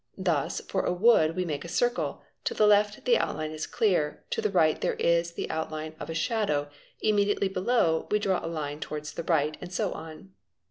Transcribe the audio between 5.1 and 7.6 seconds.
the outline of a shadow, immediately